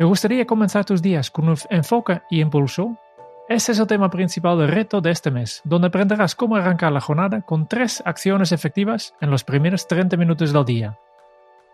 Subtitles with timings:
[0.00, 2.96] Me gustaría comenzar tus días con un enfoque y impulso.
[3.48, 7.00] Este es el tema principal del reto de este mes, donde aprenderás cómo arrancar la
[7.00, 11.00] jornada con tres acciones efectivas en los primeros 30 minutos del día.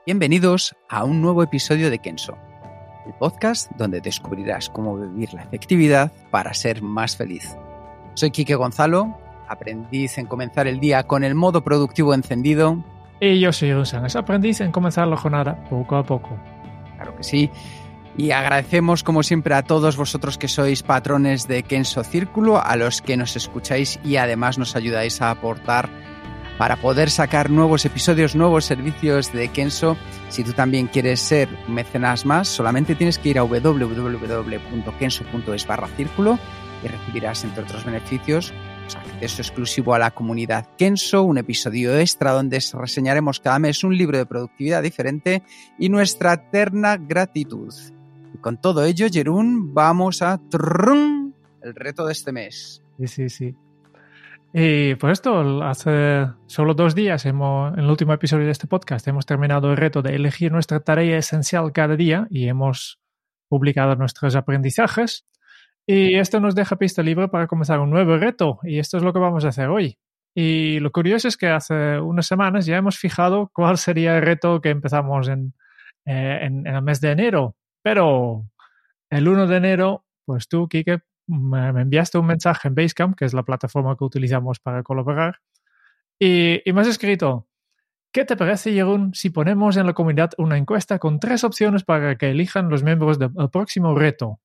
[0.07, 2.39] Bienvenidos a un nuevo episodio de Kenso,
[3.07, 7.55] el podcast donde descubrirás cómo vivir la efectividad para ser más feliz.
[8.15, 12.83] Soy Quique Gonzalo, aprendiz en comenzar el día con el modo productivo encendido.
[13.21, 16.31] Y yo soy González, aprendiz en comenzar la jornada poco a poco.
[16.97, 17.51] Claro que sí.
[18.17, 23.03] Y agradecemos como siempre a todos vosotros que sois patrones de Kenso Círculo, a los
[23.03, 25.91] que nos escucháis y además nos ayudáis a aportar
[26.59, 29.97] para poder sacar nuevos episodios, nuevos servicios de Kenso.
[30.29, 34.07] Si tú también quieres ser mecenas más, solamente tienes que ir a www.kenso.es
[35.67, 36.39] barra círculo
[36.85, 38.55] y recibirás, entre otros beneficios,
[38.85, 43.97] pues, acceso exclusivo a la comunidad Kenso, un episodio extra donde reseñaremos cada mes un
[43.97, 45.43] libro de productividad diferente
[45.79, 47.73] y nuestra eterna gratitud.
[48.41, 52.83] Con todo ello, Jerún, vamos a trrrun, el reto de este mes.
[52.99, 53.55] Sí, sí, sí.
[54.53, 59.09] Y pues esto, hace solo dos días, hemos, en el último episodio de este podcast,
[59.09, 63.01] hemos terminado el reto de elegir nuestra tarea esencial cada día y hemos
[63.49, 65.27] publicado nuestros aprendizajes.
[65.87, 69.13] Y esto nos deja pista libre para comenzar un nuevo reto y esto es lo
[69.13, 69.99] que vamos a hacer hoy.
[70.35, 74.61] Y lo curioso es que hace unas semanas ya hemos fijado cuál sería el reto
[74.61, 75.53] que empezamos en,
[76.07, 77.57] eh, en, en el mes de enero.
[77.85, 78.49] Pero
[79.11, 83.35] el 1 de enero, pues tú, Kike, me, enviaste un mensaje en Basecamp, que es
[83.35, 85.41] la plataforma que utilizamos para colaborar,
[86.19, 87.47] y, me has escrito,
[88.11, 92.17] ¿qué te parece, Jeroen, si ponemos en la comunidad una encuesta con tres opciones para
[92.17, 94.41] que elijan los miembros del próximo reto?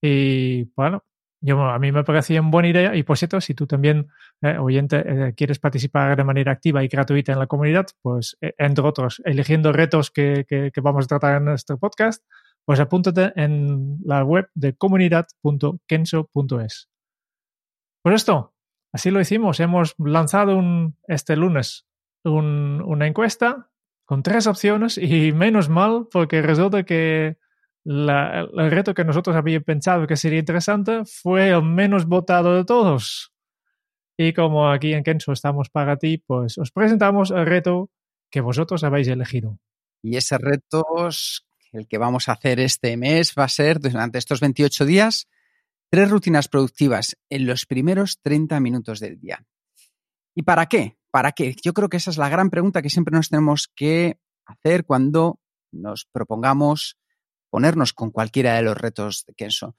[0.00, 1.04] Y bueno,
[1.40, 4.08] yo, a mí me parecía una buena idea y por cierto, si tú también,
[4.42, 8.54] eh, oyente, eh, quieres participar de manera activa y gratuita en la comunidad, pues eh,
[8.58, 12.24] entre otros, eligiendo retos que, que, vamos a tratar en nuestro podcast,
[12.68, 16.90] pues apúntate en la web de comunidad.kenso.es.
[18.02, 18.54] Por esto,
[18.92, 19.58] así lo hicimos.
[19.58, 21.86] Hemos lanzado un, este lunes
[22.24, 23.70] una encuesta
[24.04, 27.38] con tres opciones y menos mal porque resulta que
[27.86, 33.32] el reto que nosotros habíamos pensado que sería interesante fue el menos votado de todos.
[34.18, 37.88] Y como aquí en Kenso estamos para ti, pues os presentamos el reto
[38.30, 39.58] que vosotros habéis elegido.
[40.02, 40.84] Y ese reto,
[41.78, 45.28] el que vamos a hacer este mes, va a ser durante estos 28 días,
[45.90, 49.46] tres rutinas productivas en los primeros 30 minutos del día.
[50.34, 50.98] ¿Y para qué?
[51.10, 51.56] ¿Para qué?
[51.62, 55.40] Yo creo que esa es la gran pregunta que siempre nos tenemos que hacer cuando
[55.72, 56.98] nos propongamos
[57.50, 59.76] ponernos con cualquiera de los retos de Kenso.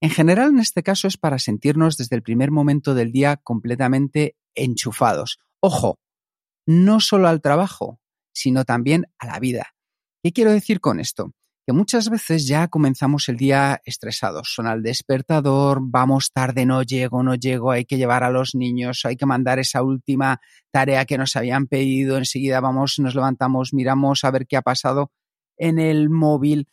[0.00, 4.36] En general, en este caso, es para sentirnos desde el primer momento del día completamente
[4.54, 5.38] enchufados.
[5.60, 6.00] Ojo,
[6.66, 8.00] no solo al trabajo,
[8.32, 9.74] sino también a la vida.
[10.22, 11.32] ¿Qué quiero decir con esto?
[11.66, 14.52] Que muchas veces ya comenzamos el día estresados.
[14.54, 19.04] Son al despertador, vamos tarde, no llego, no llego, hay que llevar a los niños,
[19.04, 20.40] hay que mandar esa última
[20.70, 25.10] tarea que nos habían pedido, enseguida vamos, nos levantamos, miramos a ver qué ha pasado
[25.56, 26.68] en el móvil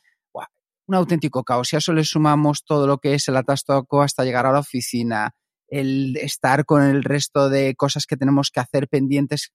[0.90, 1.68] un auténtico caos.
[1.68, 4.60] Si a eso le sumamos todo lo que es el atastoco hasta llegar a la
[4.60, 5.36] oficina,
[5.68, 9.54] el estar con el resto de cosas que tenemos que hacer pendientes,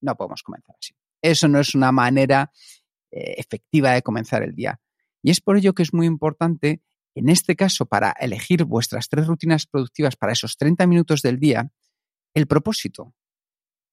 [0.00, 0.94] no podemos comenzar así.
[1.20, 2.50] Eso no es una manera
[3.10, 4.80] efectiva de comenzar el día.
[5.22, 6.82] Y es por ello que es muy importante,
[7.14, 11.70] en este caso, para elegir vuestras tres rutinas productivas para esos 30 minutos del día,
[12.34, 13.14] el propósito.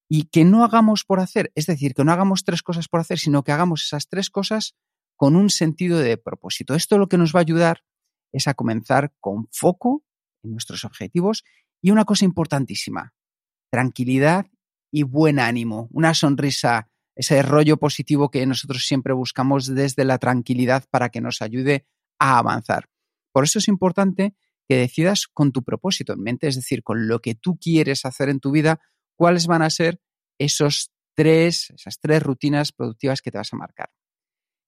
[0.09, 3.19] Y que no hagamos por hacer, es decir, que no hagamos tres cosas por hacer,
[3.19, 4.75] sino que hagamos esas tres cosas
[5.17, 6.75] con un sentido de propósito.
[6.75, 7.83] Esto lo que nos va a ayudar
[8.31, 10.05] es a comenzar con foco
[10.43, 11.43] en nuestros objetivos
[11.81, 13.13] y una cosa importantísima,
[13.69, 14.45] tranquilidad
[14.91, 20.85] y buen ánimo, una sonrisa, ese rollo positivo que nosotros siempre buscamos desde la tranquilidad
[20.91, 21.87] para que nos ayude
[22.19, 22.89] a avanzar.
[23.31, 24.35] Por eso es importante
[24.67, 28.29] que decidas con tu propósito en mente, es decir, con lo que tú quieres hacer
[28.29, 28.79] en tu vida,
[29.15, 29.99] cuáles van a ser
[30.37, 33.89] esos tres, esas tres rutinas productivas que te vas a marcar.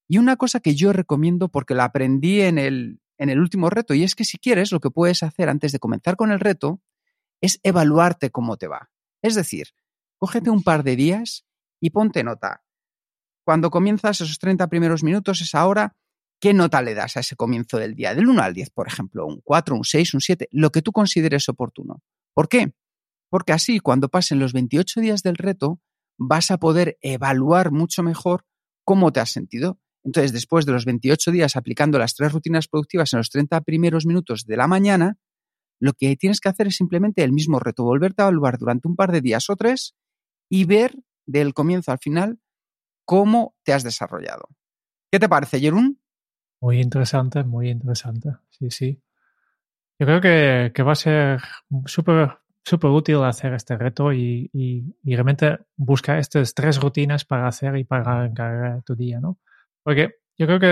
[0.07, 3.93] Y una cosa que yo recomiendo porque la aprendí en el, en el último reto,
[3.93, 6.81] y es que si quieres, lo que puedes hacer antes de comenzar con el reto
[7.41, 8.89] es evaluarte cómo te va.
[9.21, 9.67] Es decir,
[10.17, 11.45] cógete un par de días
[11.79, 12.63] y ponte nota.
[13.45, 15.95] Cuando comienzas esos 30 primeros minutos, esa hora,
[16.39, 18.13] ¿qué nota le das a ese comienzo del día?
[18.13, 20.91] Del 1 al 10, por ejemplo, un 4, un 6, un 7, lo que tú
[20.91, 22.01] consideres oportuno.
[22.33, 22.73] ¿Por qué?
[23.29, 25.79] Porque así, cuando pasen los 28 días del reto,
[26.17, 28.45] vas a poder evaluar mucho mejor
[28.83, 29.79] cómo te has sentido.
[30.03, 34.05] Entonces, después de los 28 días aplicando las tres rutinas productivas en los 30 primeros
[34.05, 35.17] minutos de la mañana,
[35.79, 38.95] lo que tienes que hacer es simplemente el mismo reto, volverte a evaluar durante un
[38.95, 39.95] par de días o tres
[40.49, 40.95] y ver
[41.29, 42.39] del comienzo al final
[43.05, 44.49] cómo te has desarrollado.
[45.11, 45.99] ¿Qué te parece, Jerún?
[46.61, 48.35] Muy interesante, muy interesante.
[48.49, 49.01] Sí, sí.
[49.99, 51.41] Yo creo que, que va a ser
[51.85, 57.47] súper súper útil hacer este reto y, y, y, realmente buscar estas tres rutinas para
[57.47, 59.39] hacer y para encargar tu día, ¿no?
[59.81, 60.69] Porque yo creo que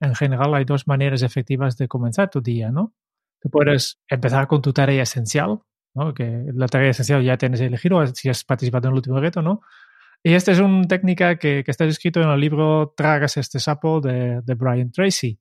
[0.00, 2.94] en general hay dos maneras efectivas de comenzar tu día, ¿no?
[3.40, 5.60] Tú puedes empezar con tu tarea esencial,
[5.94, 6.12] ¿no?
[6.12, 9.62] Que la tarea esencial ya tienes elegido si has participado en el último reto, ¿no?
[10.22, 14.42] Y esta es una técnica que, está escrito en el libro Tragas este sapo de,
[14.56, 15.38] Brian Tracy,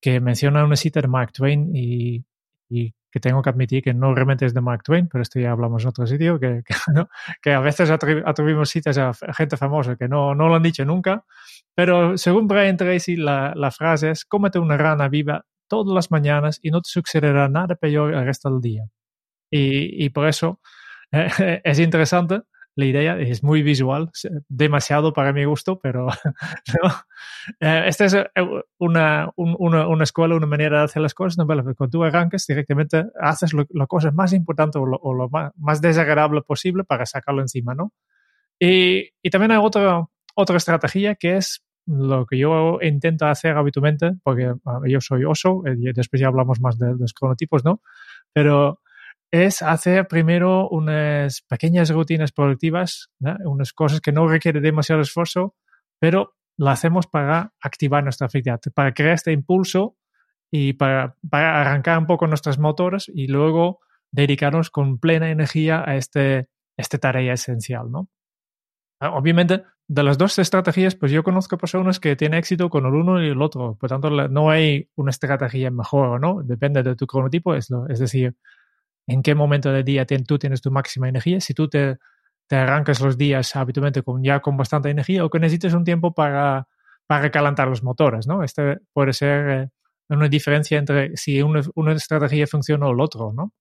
[0.00, 2.24] que menciona una cita de Mark Twain y,
[3.10, 5.82] que tengo que admitir que no realmente es de Mark Twain, pero esto ya hablamos
[5.82, 7.08] en otro sitio, que, que, ¿no?
[7.40, 11.24] que a veces atribuimos citas a gente famosa que no, no lo han dicho nunca,
[11.74, 16.60] pero según Brian Tracy la, la frase es cómete una rana viva todas las mañanas
[16.62, 18.84] y no te sucederá nada peor el resto del día.
[19.50, 20.60] Y, y por eso
[21.10, 21.28] eh,
[21.64, 22.42] es interesante
[22.78, 24.08] la idea es muy visual,
[24.48, 26.06] demasiado para mi gusto, pero
[26.82, 26.90] ¿no?
[27.58, 28.24] eh, esta es eh,
[28.78, 31.38] una, una, una, escuela, una manera de hacer las cosas.
[31.38, 31.46] ¿no?
[31.46, 35.50] Cuando tú arrancas, directamente haces lo, la cosa más importante o lo, o lo más,
[35.56, 37.92] más, desagradable posible para sacarlo encima, ¿no?
[38.60, 40.04] Y, y también hay otra,
[40.36, 44.54] otra estrategia que es lo que yo intento hacer habitualmente, porque
[44.86, 47.82] yo soy oso, eh, y después ya hablamos más de los cronotipos, ¿no?
[48.32, 48.82] Pero
[49.30, 53.10] es hacer primero unas pequeñas rutinas productivas,
[53.44, 55.54] unas cosas que no requieren demasiado esfuerzo,
[55.98, 59.96] pero lo hacemos para activar nuestra efectividad, para crear este impulso
[60.50, 63.80] y para, para, arrancar un poco nuestros motores y luego
[64.10, 68.08] dedicarnos con plena energía a este, esta tarea esencial, ¿no?
[69.00, 72.94] Ah, obviamente, de las dos estrategias, pues yo conozco personas que tienen éxito con el
[72.94, 73.76] uno y el otro.
[73.78, 76.42] Por tanto, no hay una estrategia mejor, ¿no?
[76.42, 77.54] Depende de tu cronotipo.
[77.54, 78.34] Es, lo, es decir,
[79.08, 81.98] en qué momento del día tú tienes tu máxima energía, si tú te,
[82.50, 86.68] arrancas los días habitualmente con, ya con bastante energía o que necesites un tiempo para,
[87.06, 88.44] para recalentar los motores, ¿no?
[88.44, 89.68] Este puede ser eh,
[90.10, 93.52] una diferencia entre si una, una, estrategia funciona o el otro, ¿no?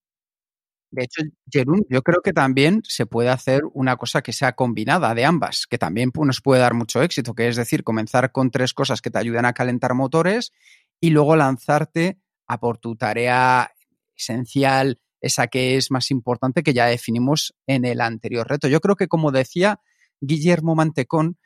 [0.91, 1.21] De hecho,
[1.51, 5.65] Jerún, yo creo que también se puede hacer una cosa que sea combinada de ambas,
[5.67, 9.11] que también nos puede dar mucho éxito, que es decir, comenzar con tres cosas que
[9.11, 10.53] te ayuden a calentar motores
[11.01, 13.71] y luego lanzarte a por tu tarea
[14.15, 18.67] esencial, esa que es más importante que ya definimos en el anterior reto.
[18.67, 19.79] Yo creo que, como decía
[20.21, 21.37] Guillermo Mantecón,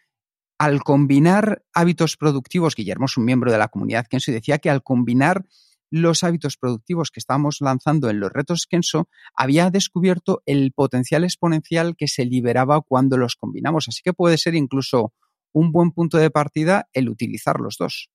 [0.57, 4.69] al combinar hábitos productivos, Guillermo es un miembro de la comunidad Kenso y decía que
[4.69, 5.45] al combinar
[5.89, 11.95] los hábitos productivos que estábamos lanzando en los retos Kenso, había descubierto el potencial exponencial
[11.97, 13.87] que se liberaba cuando los combinamos.
[13.89, 15.13] Así que puede ser incluso
[15.51, 18.09] un buen punto de partida el utilizar los dos.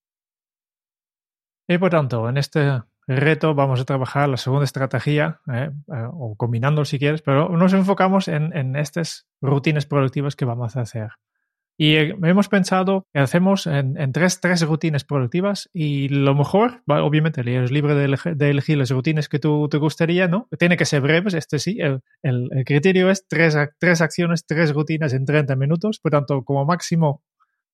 [1.67, 6.35] Y por tanto, en este reto vamos a trabajar la segunda estrategia, eh, eh, o
[6.35, 11.11] combinando si quieres, pero nos enfocamos en, en, estas rutinas productivas que vamos a hacer.
[11.79, 16.81] Y eh, hemos pensado que hacemos en, en tres, tres, rutinas productivas y lo mejor,
[16.87, 20.49] obviamente, eres libre de elegir las rutinas que tú te gustaría, ¿no?
[20.57, 21.77] Tiene que ser breves, este sí.
[21.79, 25.99] El, el, el criterio es tres, tres acciones, tres rutinas en 30 minutos.
[25.99, 27.21] Por tanto, como máximo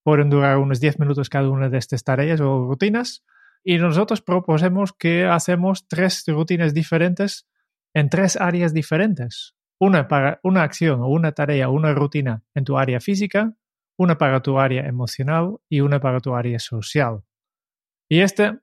[0.04, 3.24] pueden durar unos 10 minutos cada una de estas tareas o rutinas
[3.64, 7.48] y nosotros proponemos que hacemos tres rutinas diferentes
[7.94, 9.56] en tres áreas diferentes.
[9.80, 13.54] Una para una acción o una tarea una rutina en tu área física,
[13.98, 17.24] una para tu área emocional y una para tu área social.
[18.10, 18.60] Y este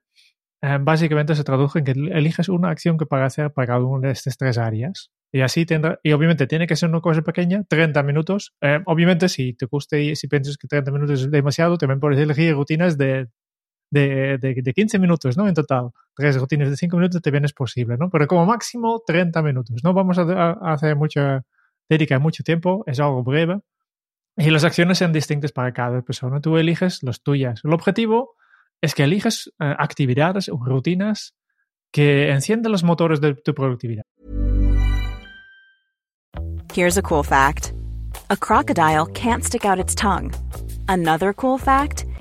[0.62, 4.08] eh, básicamente se traduce en que eliges una acción que para hacer para cada una
[4.08, 5.10] de estas tres áreas.
[5.32, 8.54] Y así tendrá, y obviamente tiene que ser una cosa pequeña, 30 minutos.
[8.60, 12.18] Eh, obviamente, si te guste y si piensas que 30 minutos es demasiado, también puedes
[12.18, 13.28] elegir rutinas de
[13.90, 15.48] de, de, de 15 minutos, ¿no?
[15.48, 15.90] En total.
[16.14, 18.08] Tres rutinas de 5 minutos también es posible, ¿no?
[18.10, 19.82] Pero como máximo 30 minutos.
[19.82, 21.42] No vamos a, a hacer mucha,
[21.88, 23.60] dedicar mucho tiempo, es algo breve.
[24.36, 26.40] Y las acciones son distintas para cada persona.
[26.40, 27.60] Tú eliges las tuyas.
[27.64, 28.36] El objetivo
[28.80, 31.34] es que eliges uh, actividades o rutinas
[31.92, 34.04] que encienden los motores de tu productividad.
[36.72, 37.72] Here's a cool fact.
[38.30, 40.32] A crocodile can't stick out its tongue.
[40.88, 42.06] Another cool fact.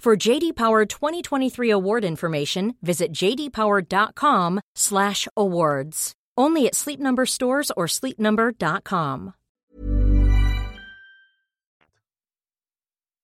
[0.00, 6.12] For JD Power 2023 award information, visit jdpower.com/awards.
[6.38, 9.32] Only at Sleep Number stores or sleepnumber.com.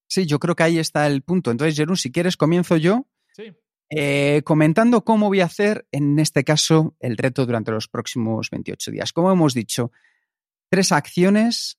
[0.07, 1.49] Sí, yo creo que ahí está el punto.
[1.51, 3.53] Entonces, Jerún, si quieres, comienzo yo Sí.
[3.89, 8.91] eh, comentando cómo voy a hacer, en este caso, el reto durante los próximos 28
[8.91, 9.13] días.
[9.13, 9.91] Como hemos dicho,
[10.69, 11.77] tres acciones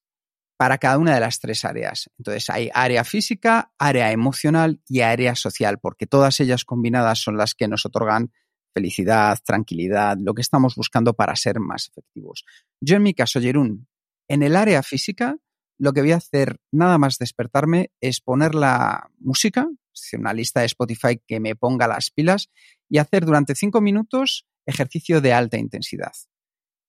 [0.56, 2.10] para cada una de las tres áreas.
[2.18, 7.54] Entonces, hay área física, área emocional y área social, porque todas ellas combinadas son las
[7.54, 8.32] que nos otorgan
[8.74, 12.44] felicidad, tranquilidad, lo que estamos buscando para ser más efectivos.
[12.80, 13.88] Yo, en mi caso, Jerún,
[14.28, 15.36] en el área física,
[15.78, 20.34] lo que voy a hacer nada más despertarme es poner la música, es decir, una
[20.34, 22.50] lista de Spotify que me ponga las pilas
[22.88, 26.12] y hacer durante cinco minutos ejercicio de alta intensidad.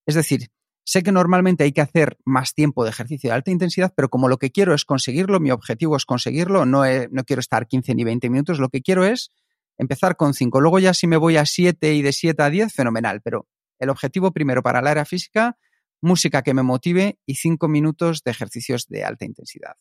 [0.06, 0.50] Es decir,
[0.90, 4.30] sé que normalmente hay que hacer más tiempo de ejercicio de alta intensidad, pero como
[4.30, 7.94] lo que quiero es conseguirlo, mi objetivo es conseguirlo, no, he- no quiero estar 15
[7.94, 9.32] ni 20 minutos, lo que quiero es
[9.78, 10.62] empezar con 5.
[10.62, 13.48] Luego ya si me voy a 7 y de 7 a 10, fenomenal, pero
[13.80, 15.58] el objetivo primero para el área física,
[16.02, 19.74] música que me motive y 5 minutos de ejercicios de alta intensidad.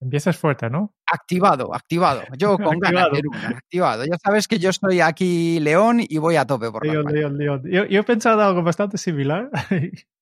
[0.00, 0.94] Empiezas fuerte, ¿no?
[1.06, 2.22] Activado, activado.
[2.36, 3.14] Yo con ganas, Activado.
[3.16, 4.04] Jerún, activado.
[4.04, 7.18] Ya sabes que yo estoy aquí león y voy a tope por la León, España.
[7.18, 7.62] león, león.
[7.64, 9.50] Yo, yo he pensado algo bastante similar,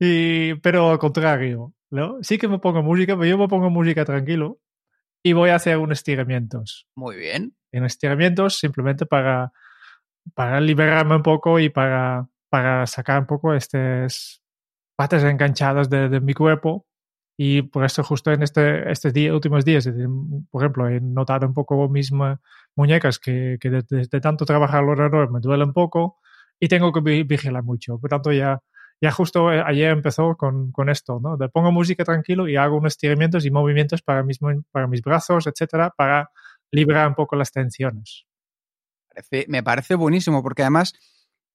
[0.00, 2.18] y, pero al contrario, ¿no?
[2.22, 4.60] Sí que me pongo música, pero yo me pongo música tranquilo
[5.24, 6.88] y voy a hacer unos estiramientos.
[6.96, 7.54] Muy bien.
[7.72, 9.52] En estiramientos simplemente para,
[10.34, 14.42] para liberarme un poco y para, para sacar un poco estas
[14.96, 16.86] patas enganchadas de, de mi cuerpo.
[17.38, 19.88] Y por esto justo en este, estos días, últimos días,
[20.50, 22.36] por ejemplo, he notado un poco mis mu-
[22.76, 26.18] muñecas que, que de, de- de tanto trabajar alrededor me duelen un poco
[26.60, 27.98] y tengo que vi- vigilar mucho.
[27.98, 28.60] Por tanto, ya,
[29.00, 31.36] ya justo eh, ayer empezó con, con esto, ¿no?
[31.36, 34.38] De pongo música tranquilo y hago unos estiramientos y movimientos para mis,
[34.70, 36.30] para mis brazos, etcétera, para
[36.70, 38.26] liberar un poco las tensiones.
[39.48, 40.94] Me parece buenísimo porque además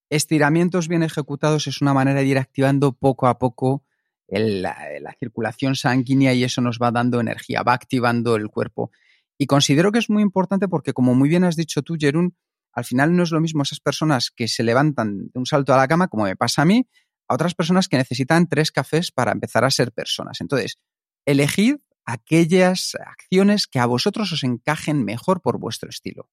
[0.10, 3.84] estiramientos bien ejecutados es una manera de ir activando poco a poco
[4.28, 8.92] la circulación sanguínea y eso nos va dando energía, va activando el cuerpo.
[9.38, 12.36] Y considero que es muy importante porque, como muy bien has dicho tú, Jerún,
[12.72, 15.78] al final no es lo mismo esas personas que se levantan de un salto a
[15.78, 16.88] la cama, como me pasa a mí,
[17.28, 20.42] a otras personas que necesitan tres cafés para empezar a ser personas.
[20.42, 20.78] Entonces,
[21.26, 26.30] elegid aquellas acciones que a vosotros os encajen mejor por vuestro estilo.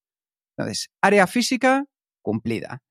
[0.56, 1.86] Entonces, área física,
[2.20, 2.82] cumplida.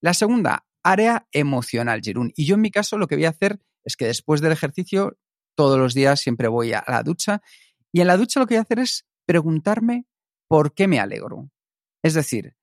[0.00, 2.32] La segunda, área emocional, Jerún.
[2.34, 5.18] Y yo en mi caso lo que voy a hacer es que después del ejercicio,
[5.54, 7.42] todos los días siempre voy a la ducha.
[7.92, 10.06] Y en la ducha lo que voy a hacer es preguntarme
[10.48, 11.50] por qué me alegro.
[12.02, 12.56] Es decir,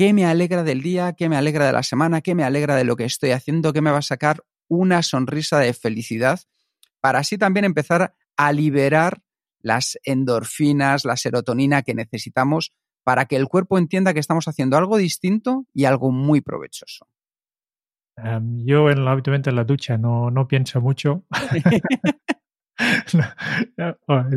[0.00, 1.12] ¿qué me alegra del día?
[1.12, 2.22] ¿Qué me alegra de la semana?
[2.22, 3.74] ¿Qué me alegra de lo que estoy haciendo?
[3.74, 6.40] ¿Qué me va a sacar una sonrisa de felicidad?
[7.02, 9.20] Para así también empezar a liberar
[9.60, 12.72] las endorfinas, la serotonina que necesitamos
[13.04, 17.06] para que el cuerpo entienda que estamos haciendo algo distinto y algo muy provechoso.
[18.16, 21.24] Em, yo en habitualmente en la ducha no, no pienso mucho.
[23.76, 24.30] No, no,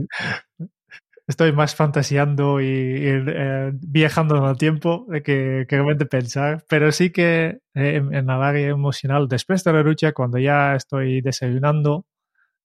[1.26, 7.12] Estoy más fantaseando y, eh, viajando en el tiempo que, que realmente pensar, pero sí
[7.12, 12.06] que eh, en, en el área emocional, después de la ducha, cuando ya estoy desayunando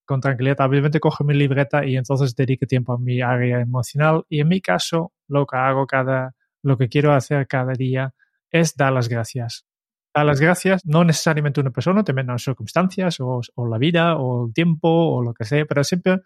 [0.09, 4.25] con tranquilidad, obviamente cojo mi libreta y entonces dedico tiempo a mi área emocional.
[4.31, 8.15] Y en mi caso lo que hago cada, lo que quiero hacer cada día
[8.51, 9.67] es dar las gracias.
[10.15, 13.77] Dar las gracias, no necesariamente a una persona, también a las circunstancias o, o, la
[13.77, 16.23] vida o el tiempo o lo que sea, pero siempre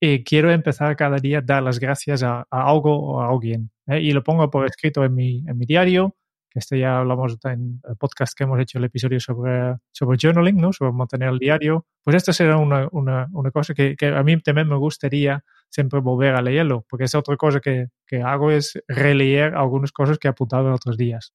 [0.00, 3.70] eh, quiero empezar cada día a dar las gracias a, a algo o a alguien.
[3.86, 4.00] ¿eh?
[4.00, 6.16] Y lo pongo por escrito en mi, en mi diario,
[6.50, 10.56] que este ya hablamos en el podcast que hemos hecho el episodio sobre, sobre journaling,
[10.56, 10.72] ¿no?
[10.72, 11.86] sobre mantener el diario.
[12.02, 16.00] Pues esto será una, una, una cosa que, que, a mí también me gustaría siempre
[16.00, 20.28] volver a leerlo, porque es otra cosa que, que hago es releer algunas cosas que
[20.28, 21.32] he apuntado en otros días.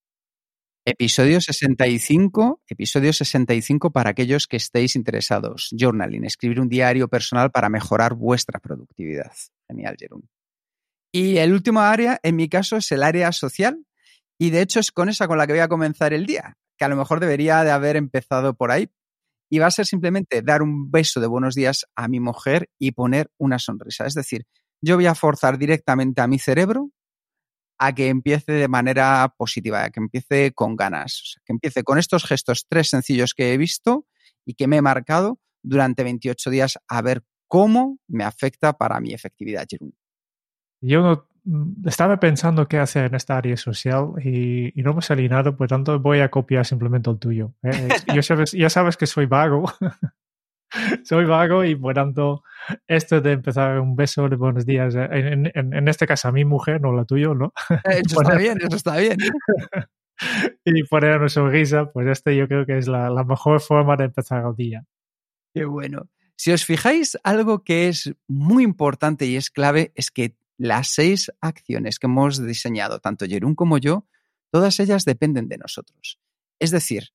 [0.83, 5.69] Episodio 65, episodio 65 para aquellos que estéis interesados.
[5.77, 9.31] Journaling, escribir un diario personal para mejorar vuestra productividad.
[9.67, 10.27] Genial, Jerón.
[11.11, 13.85] Y el último área, en mi caso, es el área social.
[14.39, 16.85] Y de hecho es con esa con la que voy a comenzar el día, que
[16.85, 18.89] a lo mejor debería de haber empezado por ahí.
[19.51, 22.93] Y va a ser simplemente dar un beso de buenos días a mi mujer y
[22.93, 24.07] poner una sonrisa.
[24.07, 24.47] Es decir,
[24.81, 26.89] yo voy a forzar directamente a mi cerebro
[27.83, 32.25] a que empiece de manera positiva, a que empiece con ganas, que empiece con estos
[32.25, 34.05] gestos tres sencillos que he visto
[34.45, 39.13] y que me he marcado durante 28 días a ver cómo me afecta para mi
[39.13, 39.65] efectividad,
[40.79, 45.57] Yo mm, estaba pensando qué hacer en esta área social y, no me salí nada,
[45.57, 47.55] por tanto voy a copiar simplemente el tuyo.
[47.63, 47.89] ¿eh?
[48.53, 49.65] ya sabes que soy vago.
[51.03, 52.43] soy vago y por tanto,
[52.87, 56.81] esto de empezar un beso de buenos días, eh, en, este caso a mi mujer,
[56.81, 57.53] no la tuya, ¿no?
[57.69, 59.17] Eh, eso está bien, eso está bien.
[60.65, 64.05] y poner una sonrisa, pues este yo creo que es la, la mejor forma de
[64.05, 64.83] empezar el día.
[65.53, 66.09] Qué bueno.
[66.35, 71.31] Si os fijáis, algo que es muy importante y es clave es que las seis
[71.41, 74.07] acciones que hemos diseñado, tanto Jerún como yo,
[74.51, 76.19] todas ellas dependen de nosotros.
[76.59, 77.09] Es decir,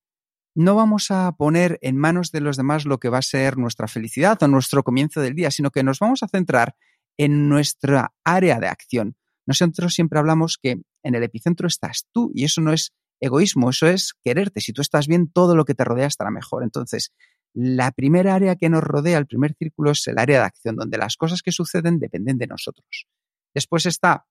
[0.57, 3.87] no vamos a poner en manos de los demás lo que va a ser nuestra
[3.87, 6.75] felicidad o nuestro comienzo del día, sino que nos vamos a centrar
[7.15, 9.15] en nuestra área de acción.
[9.45, 13.85] Nosotros siempre hablamos que en el epicentro estás tú y eso no es egoísmo, eso
[13.85, 14.59] es quererte.
[14.59, 16.63] Si tú estás bien, todo lo que te rodea estará mejor.
[16.63, 17.13] Entonces,
[17.53, 20.97] la primera área que nos rodea, el primer círculo, es el área de acción, donde
[20.97, 23.05] las cosas que suceden dependen de nosotros.
[23.53, 24.25] Después está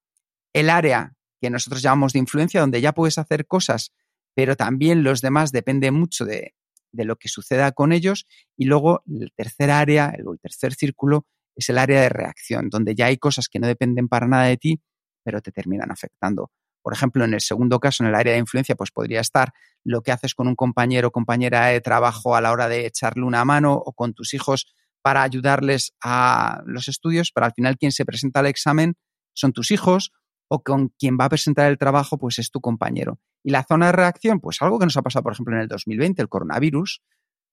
[0.52, 3.92] el área que nosotros llamamos de influencia, donde ya puedes hacer cosas
[4.36, 6.54] pero también los demás depende mucho de,
[6.92, 8.26] lo que suceda con ellos.
[8.54, 11.26] Y luego el tercer área, el, el tercer círculo,
[11.56, 14.58] es el área de reacción, donde ya hay cosas que no dependen para nada de
[14.58, 14.82] ti,
[15.24, 16.50] pero te terminan afectando.
[16.82, 20.02] Por ejemplo, en el segundo caso, en el área de influencia, pues podría estar lo
[20.02, 23.44] que haces con un compañero o compañera de trabajo a la hora de echarle una
[23.46, 24.66] mano o con tus hijos
[25.00, 28.96] para ayudarles a los estudios, pero al final quien se presenta al examen
[29.32, 30.12] son tus hijos
[30.48, 33.18] o con quien va a presentar el trabajo, pues es tu compañero.
[33.46, 35.68] Y la zona de reacción, pues algo que nos ha pasado, por ejemplo, en el
[35.68, 37.00] 2020, el coronavirus,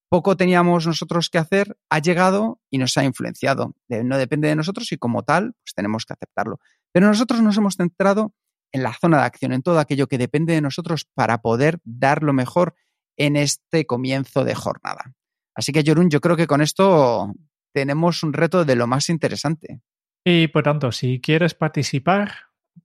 [0.10, 3.76] poco teníamos nosotros que hacer, ha llegado y nos ha influenciado.
[3.88, 6.60] No depende de nosotros y como tal, pues tenemos que aceptarlo.
[6.92, 8.34] Pero nosotros nos hemos centrado
[8.72, 12.24] en la zona de acción, en todo aquello que depende de nosotros para poder dar
[12.24, 12.74] lo mejor
[13.16, 15.14] en este comienzo de jornada.
[15.54, 17.32] Así que, Jorun, yo creo que con esto
[17.72, 19.82] tenemos un reto de lo más interesante.
[20.26, 22.34] Y por tanto, si quieres participar,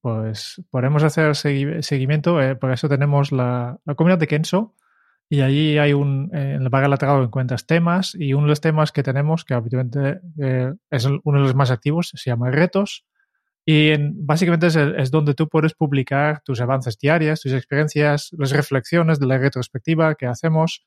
[0.01, 2.40] pues podemos hacer seguimiento.
[2.40, 4.74] Eh, eso tenemos la, comunidad de Kenso
[5.29, 8.61] y allí hay un, eh, en la barra lateral encuentras temas y uno de los
[8.61, 13.05] temas que tenemos, que habitualmente eh, es uno de los más activos, se llama retos.
[13.66, 19.27] Y básicamente es, donde tú puedes publicar tus avances diarios, tus experiencias, las reflexiones de
[19.27, 20.87] la retrospectiva que hacemos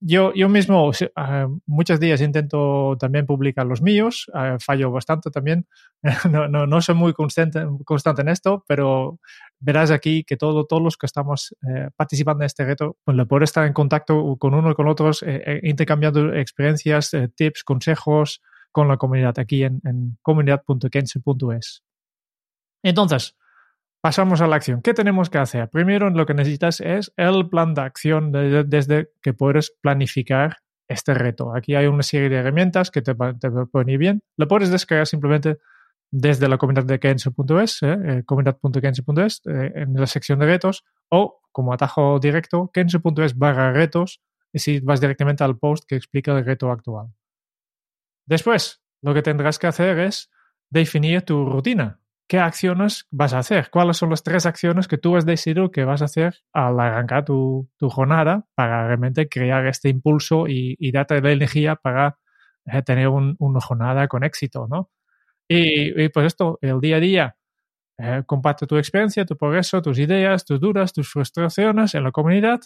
[0.00, 5.66] yo, yo mismo uh, muchos días intento también publicar los míos, uh, fallo bastante también,
[6.30, 9.18] no, no, no, soy muy constante, constante en esto, pero
[9.60, 13.44] verás aquí que todo, todos los que estamos uh, participando en este reto, pues puedo
[13.44, 18.42] estar en contacto con uno y con otros, eh, eh, intercambiando experiencias, eh, tips, consejos
[18.72, 20.18] con la comunidad aquí en, en.
[22.82, 23.36] Entonces,
[24.04, 24.82] Pasamos a la acción.
[24.82, 25.70] ¿Qué tenemos que hacer?
[25.70, 31.56] Primero lo que necesitas es el plan de acción desde que puedes planificar este reto.
[31.56, 34.22] Aquí hay una serie de herramientas que te, te pueden ir bien.
[34.36, 35.56] Lo puedes descargar simplemente
[36.10, 41.40] desde la comunidad de kenso.es, eh, eh, comunidad.kenso.es, eh, en la sección de retos, o
[41.50, 44.20] como atajo directo, kenso.es barra retos,
[44.52, 47.06] y si vas directamente al post que explica el reto actual.
[48.26, 50.30] Después, lo que tendrás que hacer es
[50.68, 55.16] definir tu rutina qué acciones vas a hacer, cuáles son las tres acciones que tú
[55.16, 60.46] has decidido que vas a hacer al arrancar tu, jornada para realmente crear este impulso
[60.48, 62.18] y, darte la energía para
[62.66, 64.90] eh, tener una jornada con éxito, ¿no?
[65.48, 67.36] Y, pues esto, el día a día,
[67.98, 72.60] eh, comparte tu experiencia, tu progreso, tus ideas, tus dudas, tus frustraciones en la comunidad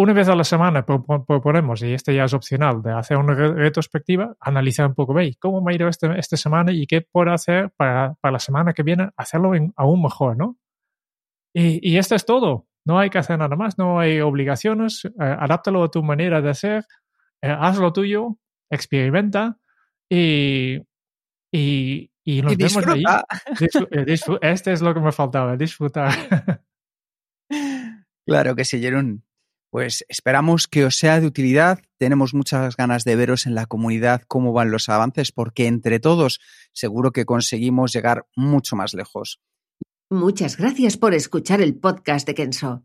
[0.00, 4.34] una vez a la semana proponemos, y este ya es opcional, de hacer una retrospectiva,
[4.40, 7.70] analizar un poco, veis, cómo me ha ido este, esta semana y qué puedo hacer
[7.76, 10.56] para, para la semana que viene, hacerlo aún mejor, ¿no?
[11.54, 12.66] Y, y, esto es todo.
[12.86, 16.48] No hay que hacer nada más, no hay obligaciones, eh, adáptalo a tu manera de
[16.48, 16.86] hacer,
[17.42, 18.38] eh, haz lo tuyo,
[18.70, 19.58] experimenta
[20.08, 20.78] y,
[21.52, 23.02] y, y nos vemos ahí.
[23.90, 26.10] Eh, este es lo que me faltaba, disfrutar.
[28.26, 29.24] Claro que sí, Jerón.
[29.70, 31.80] Pues esperamos que os sea de utilidad.
[31.96, 36.40] Tenemos muchas ganas de veros en la comunidad cómo van los avances, porque entre todos
[36.72, 39.40] seguro que conseguimos llegar mucho más lejos.
[40.10, 42.84] Muchas gracias por escuchar el podcast de Kenso.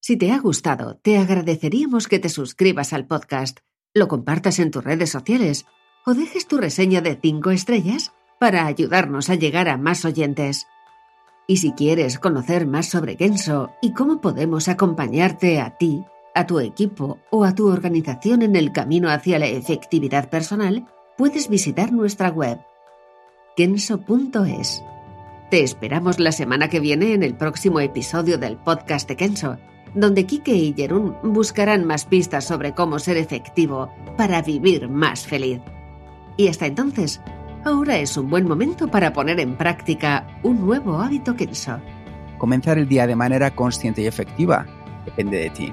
[0.00, 3.58] Si te ha gustado, te agradeceríamos que te suscribas al podcast,
[3.92, 5.66] lo compartas en tus redes sociales
[6.06, 10.68] o dejes tu reseña de 5 estrellas para ayudarnos a llegar a más oyentes.
[11.48, 16.60] Y si quieres conocer más sobre Kenso y cómo podemos acompañarte a ti, a tu
[16.60, 22.30] equipo o a tu organización en el camino hacia la efectividad personal, puedes visitar nuestra
[22.30, 22.58] web
[23.56, 24.82] kenso.es.
[25.50, 29.58] Te esperamos la semana que viene en el próximo episodio del podcast de Kenso,
[29.94, 35.60] donde Kike y Jerún buscarán más pistas sobre cómo ser efectivo para vivir más feliz.
[36.36, 37.20] Y hasta entonces,
[37.64, 41.80] ahora es un buen momento para poner en práctica un nuevo hábito Kenso.
[42.38, 44.66] Comenzar el día de manera consciente y efectiva
[45.04, 45.72] depende de ti.